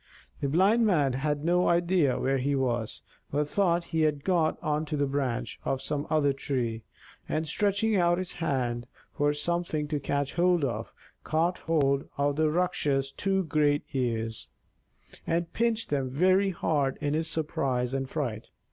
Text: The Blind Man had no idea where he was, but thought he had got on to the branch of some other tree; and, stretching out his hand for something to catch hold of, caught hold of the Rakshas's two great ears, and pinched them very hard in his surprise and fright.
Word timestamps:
The 0.39 0.49
Blind 0.49 0.83
Man 0.83 1.13
had 1.13 1.45
no 1.45 1.69
idea 1.69 2.17
where 2.17 2.39
he 2.39 2.55
was, 2.55 3.03
but 3.29 3.47
thought 3.47 3.83
he 3.93 4.01
had 4.01 4.23
got 4.23 4.57
on 4.63 4.83
to 4.85 4.97
the 4.97 5.05
branch 5.05 5.59
of 5.63 5.79
some 5.79 6.07
other 6.09 6.33
tree; 6.33 6.81
and, 7.29 7.47
stretching 7.47 7.95
out 7.95 8.17
his 8.17 8.31
hand 8.33 8.87
for 9.15 9.31
something 9.31 9.87
to 9.89 9.99
catch 9.99 10.33
hold 10.33 10.63
of, 10.65 10.91
caught 11.23 11.59
hold 11.59 12.05
of 12.17 12.35
the 12.35 12.49
Rakshas's 12.49 13.11
two 13.11 13.43
great 13.43 13.83
ears, 13.93 14.47
and 15.27 15.53
pinched 15.53 15.89
them 15.91 16.09
very 16.09 16.49
hard 16.49 16.97
in 16.99 17.13
his 17.13 17.27
surprise 17.27 17.93
and 17.93 18.09
fright. 18.09 18.49